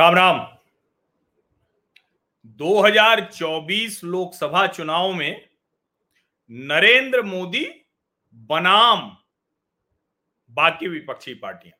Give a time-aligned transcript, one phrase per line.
[0.00, 0.38] राम राम।
[2.60, 5.48] 2024 लोकसभा चुनाव में
[6.50, 7.64] नरेंद्र मोदी
[8.50, 9.00] बनाम
[10.50, 11.76] बाकी विपक्षी पार्टियाँ।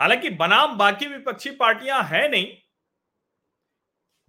[0.00, 2.50] हालाँकि बनाम बाकी विपक्षी पार्टियाँ हैं नहीं।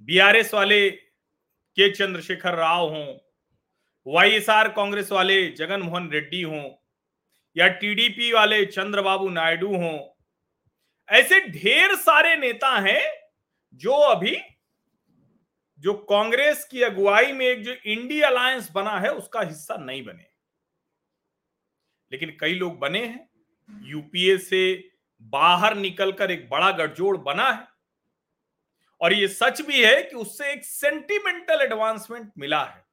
[0.01, 3.17] बीआरएस वाले के चंद्रशेखर राव हों
[4.05, 6.69] वाईएसआर कांग्रेस वाले जगन मोहन रेड्डी हों,
[7.55, 9.97] या टीडीपी वाले चंद्रबाबू नायडू हों
[11.11, 13.29] ऐसे ढेर सारे नेता हैं
[13.73, 14.37] जो अभी
[15.79, 20.25] जो कांग्रेस की अगुवाई में एक जो इंडी अलायंस बना है, उसका हिस्सा नहीं बने।
[22.11, 23.29] लेकिन कई लोग बने हैं।
[23.81, 24.91] यूपीए से
[25.21, 27.67] बाहर निकलकर एक बड़ा गठजोड़ बना है।
[29.01, 32.85] और ये सच भी है कि उससे एक सेंटिमेंटल एडवांसमेंट मिला है।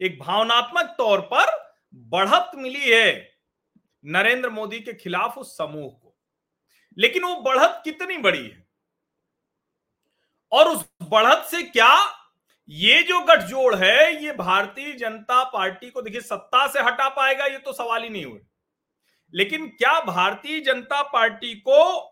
[0.00, 3.36] एक भावनात्मक तौर पर बढ़त मिली है
[4.04, 6.01] नरेंद्र मोदी के खिलाफ उस समूह
[6.98, 8.66] लेकिन वो बढ़त कितनी बड़ी है?
[10.52, 11.94] और उस बढ़त से क्या
[12.68, 17.58] ये जो गठजोड़ है, ये भारतीय जनता पार्टी को देखिए सत्ता से हटा पाएगा, ये
[17.58, 18.40] तो सवाल ही नहीं हुए।
[19.34, 22.08] लेकिन क्या भारतीय जनता पार्टी को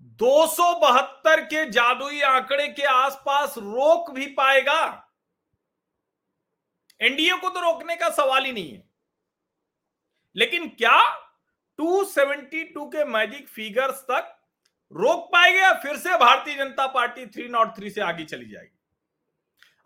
[0.00, 5.08] दो सौ बहत्तर के जादुई आंकड़े के आसपास रोक भी पाएगा?
[7.00, 8.84] एनडीए को तो रोकने का सवाल ही नहीं है।
[10.36, 11.21] लेकिन क्या
[11.78, 14.38] 272 के मैजिक फिगर्स तक
[14.92, 18.78] रोक पाएगा फिर से Bharatiya Janata party three not three से आगे चली जाएगी।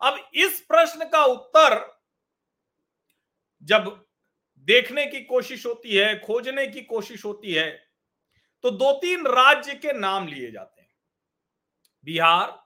[0.01, 1.75] अब इस प्रश्न का उत्तर
[3.63, 3.85] जब
[4.67, 7.69] देखने की कोशिश होती है, खोजने की कोशिश होती है
[8.63, 10.89] तो दो तीन राज्य के नाम लिए जाते हैं।
[12.05, 12.59] बिहार,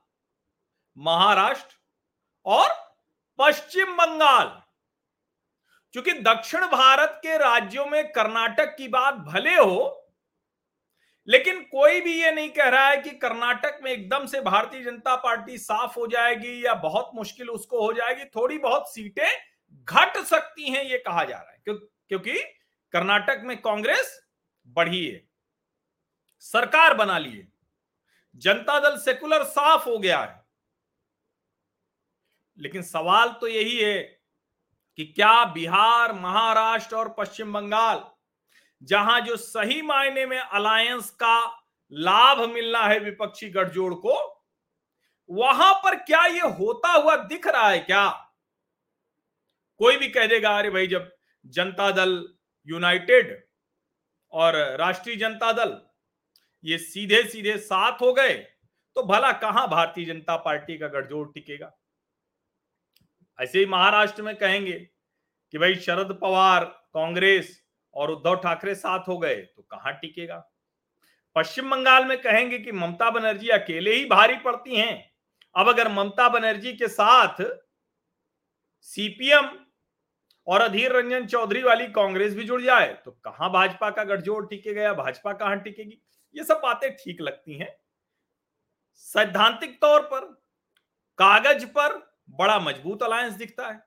[0.97, 1.75] महाराष्ट्र
[2.45, 2.69] और
[3.39, 4.60] पश्चिम बंगाल।
[5.94, 9.97] क्योंकि दक्षिण भारत के राज्यों में कर्नाटक की बात भले हो
[11.28, 15.16] लेकिन कोई भी ये नहीं कह रहा है कि कर्नाटक में एकदम से भारतीय जनता
[15.16, 19.29] पार्टी साफ़ हो जाएगी या बहुत मुश्किल उसको हो जाएगी। थोड़ी बहुत सीटें
[19.85, 22.34] घट सकती हैं ये कहा जा रहा है। क्यों, क्योंकि
[22.94, 24.19] कर्नाटक में कांग्रेस
[24.68, 25.22] बढ़ी है
[26.40, 27.47] सरकार बना ली है
[28.35, 30.46] जनता दल सेकुलर साफ़ हो गया है।
[32.59, 34.21] लेकिन सवाल तो यही है
[34.97, 38.03] कि क्या बिहार, महाराष्ट्र और पश्चिम बंगाल,
[38.81, 41.38] जहाँ जो सही मायने में अलायंस का
[41.91, 44.18] लाभ मिलना है विपक्षी गठजोड़ को,
[45.29, 48.07] वहाँ पर क्या ये होता हुआ दिख रहा है क्या?
[49.79, 51.12] कोई भी कह देगा, अरे भाई, जब
[51.46, 52.28] जनता दल
[52.68, 53.44] यूनाइटेड
[54.34, 55.79] और राष्ट्रीय जनता दल
[56.63, 58.34] ये सीधे सीधे साथ हो गए
[58.96, 61.72] तो भला कहाँ भारतीय जनता पार्टी का गठजोड़ टिकेगा?
[63.40, 64.74] ऐसे ही महाराष्ट्र में कहेंगे
[65.53, 67.59] कि भाई शरद पवार, कांग्रेस
[67.94, 70.44] और उद्धव ठाकरे साथ हो गए तो कहाँ टिकेगा?
[71.36, 75.12] पश्चिम बंगाल में कहेंगे कि ममता बनर्जी अकेले ही भारी पड़ती हैं।
[75.56, 77.41] अब अगर ममता बनर्जी के साथ
[78.81, 79.50] सीपीएम
[80.47, 84.81] और अधीर रंजन चौधरी वाली कांग्रेस भी जुड़ जाए तो कहाँ भाजपा का गठजोड़ टिकेगा
[84.81, 86.02] या भाजपा कहाँ टिकेगी?
[86.36, 87.75] ये सब बातें ठीक लगती हैं।
[88.96, 90.25] सैद्धांतिक तौर पर,
[91.20, 92.00] कागज़ पर
[92.30, 93.82] बड़ा मज़बूत अलायंस दिखता है।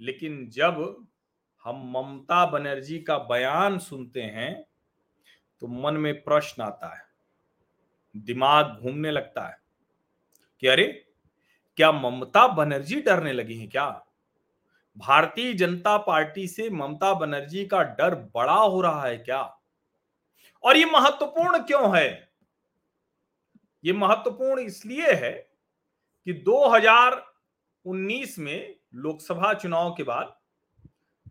[0.00, 1.06] लेकिन जब
[1.64, 4.66] हम ममता बनर्जी का बयान सुनते हैं
[5.62, 7.02] तो मन में प्रश्न आता है,
[8.16, 9.58] दिमाग घूमने लगता है
[10.62, 10.86] कि अरे,
[11.78, 13.88] क्या ममता बनर्जी डरने लगी हैं क्या?
[14.96, 19.42] भारतीय जनता पार्टी से ममता बनर्जी का डर बड़ा हो रहा है क्या?
[20.64, 22.28] और ये महत्वपूर्ण क्यों है?
[23.84, 25.49] ये महत्वपूर्ण इसलिए है
[26.26, 30.36] कि 2019 में लोकसभा चुनाव के बाद,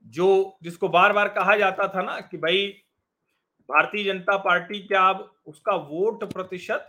[0.05, 2.83] जो जिसको बार बार कहा जाता था ना कि भाई
[3.69, 6.87] भारतीय जनता पार्टी क्या अब उसका वोट प्रतिशत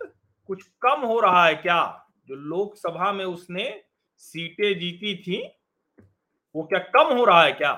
[0.49, 2.09] कुछ कम हो रहा है क्या?
[2.29, 3.85] जो लोकसभा में उसने
[4.17, 5.43] सीटें जीती थी,
[6.55, 7.73] वो क्या कम हो रहा है क्या?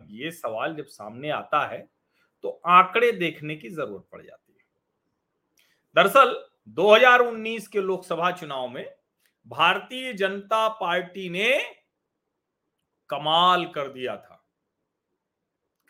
[0.00, 1.78] ये सवाल जब सामने आता है
[2.42, 4.64] तो आंकड़े देखने की ज़रूरत पड़ जाती है।
[5.96, 6.34] दरअसल
[6.68, 8.84] 2019 के लोकसभा चुनाव में
[9.46, 11.52] भारतीय जनता पार्टी ने
[13.10, 14.42] कमाल कर दिया था।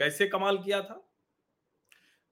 [0.00, 1.02] कैसे कमाल किया था?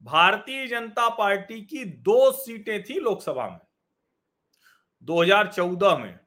[0.05, 3.59] भारतीय जनता पार्टी की दो सीटें थी लोकसभा में
[5.03, 6.19] 2014 में।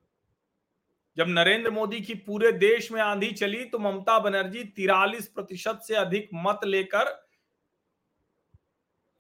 [1.18, 5.96] जब नरेंद्र मोदी की पूरे देश में आंधी चली तो ममता बनर्जी तिरालीस प्रतिशत से
[5.96, 7.28] अधिक मत लेकर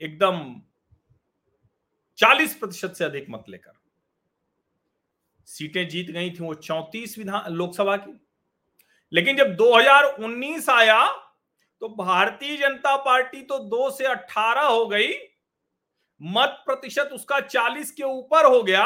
[0.01, 0.61] एकदम
[2.17, 3.71] चालीस प्रतिशत से अधिक मत लेकर
[5.47, 8.19] सीटें जीत गई थी वो चौतीस विधान लोकसभा की।
[9.11, 11.26] लेकिन जब 2019 आया
[11.81, 15.13] तो भारतीय जनता पार्टी तो दो से अठारह हो गई,
[16.21, 18.85] मत प्रतिशत उसका 40 के ऊपर हो गया,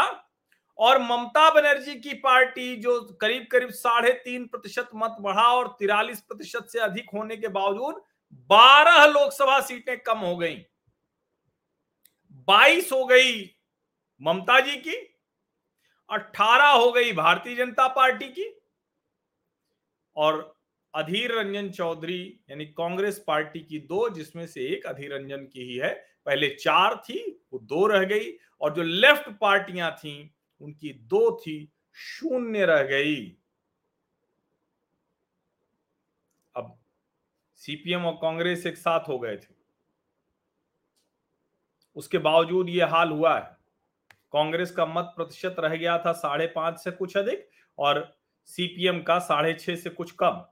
[0.80, 6.22] और ममता बनर्जी की पार्टी जो करीब करीब साढ़े तीन प्रतिशत मत बढ़ा और तिरालीस
[6.22, 8.02] प्रतिशत से अधिक होने के बावजूद
[8.50, 10.56] बारह लोकसभा सीटें कम हो गई।
[12.48, 13.44] बाईस हो गई
[14.22, 14.96] ममता जी की,
[16.10, 18.50] अठारह हो गई भारतीय जनता पार्टी की,
[20.16, 20.61] और
[20.94, 25.78] अधीर रंजन चौधरी यानी कांग्रेस पार्टी की दो, जिसमें से एक अधीर रंजन की ही
[25.78, 25.94] है।
[26.26, 31.72] पहले चार थी, वो दो रह गई और जो लेफ़्ट पार्टियाँ थी, उनकी दो थी,
[31.94, 33.26] शून्य रह गई।
[36.56, 36.78] अब
[37.62, 39.54] सीपीएम और कांग्रेस एक साथ हो गए थे।
[41.96, 43.58] उसके बावजूद ये हाल हुआ है।
[44.34, 48.18] कांग्रेस का मत प्रतिशत रह गया था साढ़े पाँच से कुछ अधिक और
[48.50, 50.46] सीपीएम का साढ़े छह से कुछ कम।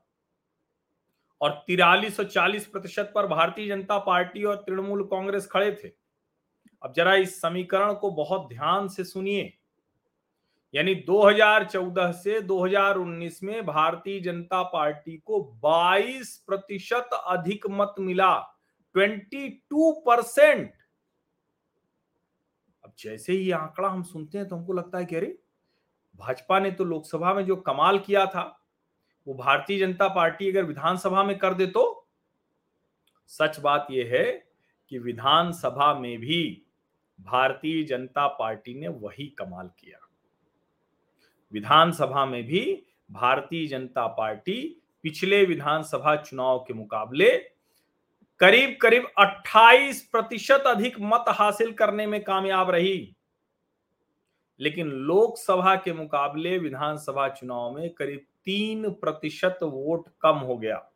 [1.41, 5.87] और तिरालीस और चालीस प्रतिशत पर भारतीय जनता पार्टी और तृणमूल कांग्रेस खड़े थे।
[6.83, 9.53] अब जरा इस समीकरण को बहुत ध्यान से सुनिए।
[10.75, 18.55] यानी 2014 से 2019 में भारतीय जनता पार्टी को 22 प्रतिशत अधिक मत मिला
[18.95, 20.73] 22 परसेंट
[22.83, 25.39] अब जैसे ही आंकड़ा हम सुनते हैं तो हमको लगता है कि अरे,
[26.15, 28.58] भाजपा ने तो लोकसभा में जो कमाल किया था
[29.27, 32.07] वो भारतीय जनता पार्टी अगर विधानसभा में कर दे तो?
[33.27, 34.47] सच बात यह है
[34.89, 36.61] कि विधानसभा में भी
[37.21, 40.09] भारतीय जनता पार्टी ने वही कमाल किया।
[41.53, 47.37] विधानसभा में भी भारतीय जनता पार्टी पिछले विधानसभा चुनाव के मुकाबले
[48.39, 53.15] करीब करीब 28 प्रतिशत अधिक मत हासिल करने में कामयाब रही।
[54.59, 60.91] लेकिन लोकसभा के मुकाबले विधानसभा चुनाव में करीब तीन प्रतिशत वोट कम हो गया।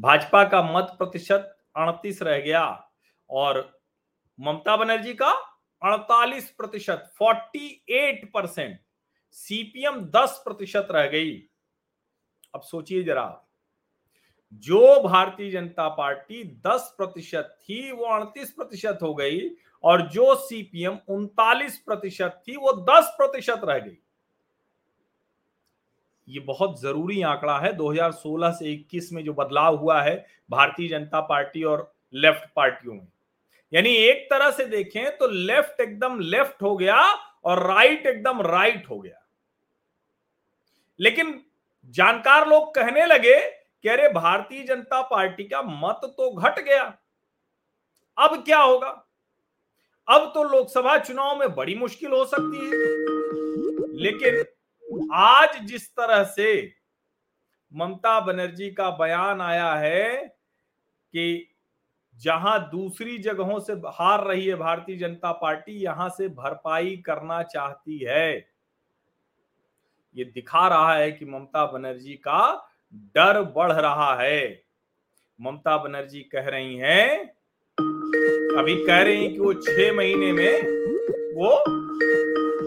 [0.00, 2.90] भाजपा का मत प्रतिशत अड़तीस रह गया
[3.30, 3.80] और
[4.40, 5.30] ममता बनर्जी का
[5.82, 8.78] 48 प्रतिशत, फोर्टी एट परसेंट,
[9.30, 11.36] सीपीएम 10 प्रतिशत रह गई।
[12.54, 13.46] अब सोचिए जरा,
[14.52, 19.40] जो भारतीय जनता पार्टी 10 प्रतिशत थी, वो 38 प्रतिशत हो गई
[19.84, 23.98] और जो सीपीएम उनतालीस प्रतिशत थी, वो 10 प्रतिशत रह गई।
[26.28, 30.14] ये बहुत ज़रूरी आंकड़ा है। 2016 से 21 में जो बदलाव हुआ है
[30.50, 33.06] भारतीय जनता पार्टी और लेफ़्ट पार्टियों में।
[33.72, 36.96] यानी एक तरह से देखें तो लेफ़्ट एकदम लेफ़्ट हो गया
[37.44, 39.22] और राइट एकदम राइट हो गया।
[41.00, 41.40] लेकिन
[41.94, 43.36] जानकार लोग कहने लगे
[43.84, 46.82] कि अरे भारतीय जनता पार्टी का मत तो घट गया।
[48.18, 48.88] अब क्या होगा?
[50.08, 54.44] अब तो लोकसभा चुनाव में बड़ी मुश्किल हो सकती है। लेकिन
[55.12, 56.72] आज जिस तरह से
[57.72, 60.26] ममता बनर्जी का बयान आया है
[61.14, 61.48] कि
[62.16, 67.98] जहाँ दूसरी जगहों से हार रही है भारतीय जनता पार्टी, यहाँ से भरपाई करना चाहती
[67.98, 68.34] है।
[70.16, 74.62] ये दिखा रहा है कि ममता बनर्जी का डर बढ़ रहा है।
[75.40, 77.18] ममता बनर्जी कह रही हैं,
[78.58, 80.62] अभी कह रही हैं कि वो छह महीने में
[81.34, 81.56] वो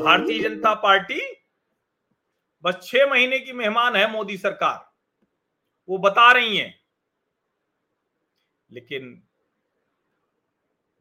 [0.04, 1.20] भारतीय जनता पार्टी
[2.64, 4.92] बस छह महीने की मेहमान है मोदी सरकार।
[5.90, 6.74] वो बता रही है।
[8.72, 9.24] लेकिन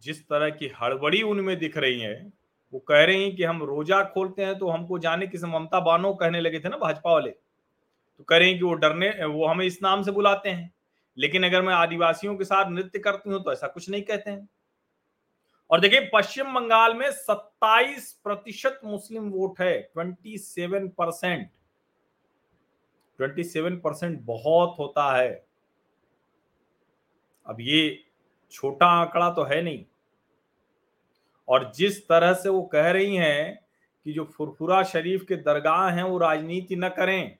[0.03, 2.33] जिस तरह की हड़बड़ी उनमें दिख रही है,
[2.73, 6.15] वो कह रहे हैं कि हम रोजा खोलते हैं तो हमको जाने किस ममता बानो
[6.15, 9.67] कहने लगे थे ना भाजपा वाले। तो कह रहे हैं कि वो डरने, वो हमें
[9.67, 10.75] इस नाम से बुलाते हैं।
[11.19, 14.49] लेकिन अगर मैं आदिवासियों के साथ नृत्य करती हूँ तो ऐसा कुछ नहीं कहते हैं।
[15.71, 21.51] और देखिए, पश्चिम बंगाल में 27 प्रतिशत मुस्लिम वोट है 27 परसेंट।
[23.17, 25.47] ट्वेंटी परसेंट बहुत होता है।
[27.47, 28.05] अब ये
[28.51, 29.85] छोटा आंकड़ा तो है नहीं।
[31.49, 33.67] और जिस तरह से वो कह रही हैं
[34.05, 37.39] कि जो फुरफुरा शरीफ के दरगाह हैं, वो राजनीति न करें।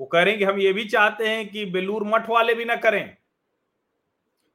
[0.00, 2.64] वो कह रहे हैं कि हम ये भी चाहते हैं कि बेलूर मठ वाले भी
[2.64, 3.16] ना करें।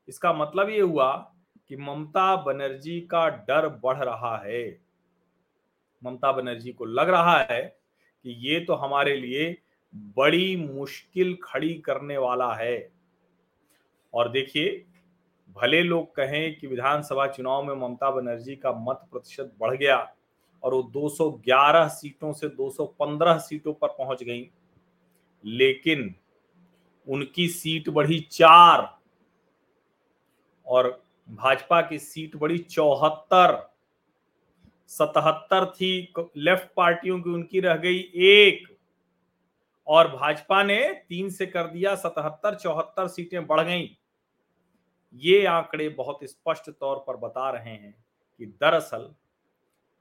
[0.07, 1.30] इसका मतलब ये हुआ
[1.71, 4.81] कि ममता बनर्जी का डर बढ़ रहा है।
[6.03, 7.61] ममता बनर्जी को लग रहा है
[8.23, 9.57] कि ये तो हमारे लिए
[9.95, 12.91] बड़ी मुश्किल खड़ी करने वाला है।
[14.13, 14.85] और देखिए,
[15.49, 20.15] भले लोग कहें कि विधानसभा चुनाव में ममता बनर्जी का मत प्रतिशत बढ़ गया
[20.63, 24.49] और वो 211 सीटों से 215 सीटों पर पहुँच गई,
[25.45, 26.15] लेकिन
[27.07, 28.99] उनकी सीट बढ़ी चार।
[30.67, 33.71] और भाजपा की सीट बढ़ी चौहत्तर,
[34.87, 38.67] सतहत्तर थी लेफ़्ट पार्टियों की उनकी रह गई एक।
[39.87, 43.87] और भाजपा ने तीन से कर दिया, सतहत्तर, चौहत्तर सीटें बढ़ गईं।
[45.15, 47.95] ये आंकड़े बहुत स्पष्ट तौर पर बता रहे हैं
[48.39, 49.09] कि दरअसल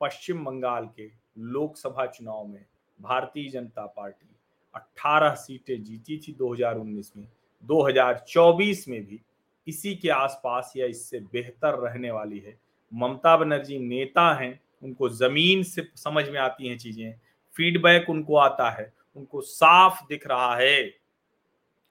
[0.00, 2.64] पश्चिम बंगाल के लोकसभा चुनाव में
[3.00, 4.28] भारतीय जनता पार्टी
[4.74, 7.28] 18 सीटें जीती थी 2019 में।
[7.64, 9.20] 2024 में भी
[9.66, 12.58] इसी के आसपास या इससे बेहतर रहने वाली है।
[12.92, 17.12] ममता बनर्जी नेता हैं, उनको ज़मीन से समझ में आती हैं चीज़ें।
[17.56, 20.82] फीडबैक उनको आता है, उनको साफ़ दिख रहा है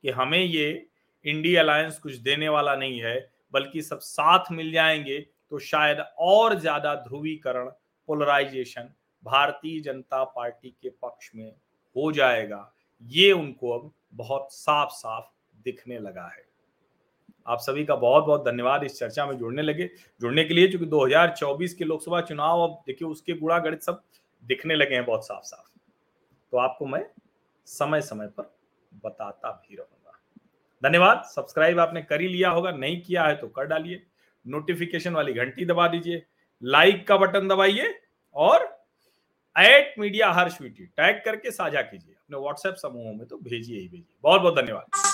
[0.04, 0.88] कि हमें ये
[1.26, 5.20] इंडिया अलायंस कुछ देने वाला नहीं है, बल्कि सब साथ मिल जाएँगे
[5.52, 7.70] तो शायद और ज़्यादा ध्रुवीकरण
[8.10, 8.90] पोलराइजेशन
[9.24, 11.52] भारतीय जनता पार्टी के पक्ष में
[11.96, 12.72] हो जाएगा।
[13.04, 15.26] ये उनको अब बहुत साफ़ साफ़
[15.66, 16.49] दिखने लगा है।
[17.50, 19.90] आप सभी का बहुत बहुत धन्यवाद इस चर्चा में जुड़ने लगे,
[20.22, 24.02] जुड़ने के लिए क्योंकि 2024 के लोकसभा चुनाव अब देखिए उसके गुणा गणित सब
[24.44, 25.68] दिखने लगे हैं बहुत साफ़ साफ़
[26.54, 27.04] तो आपको मैं
[27.68, 28.52] समय समय पर
[29.04, 30.20] बताता भी रहूँगा।
[30.84, 34.02] धन्यवाद, सब्सक्राइब आपने कर ही लिया होगा, नहीं किया है तो कर डालिए,
[34.46, 36.24] नोटिफिकेशन वाली घंटी दबा दीजिए,
[36.64, 37.94] लाइक का बटन दबाइए
[38.36, 38.64] और
[39.56, 43.88] एट मीडिया हर स्वीटी, टैग करके साझा कीजिए, अपने व्हाट्सएप समूहों में तो भेजिए ही
[43.88, 45.09] भेजिए। बहुत बहुत धन्यवाद।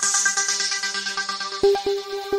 [1.62, 2.35] Música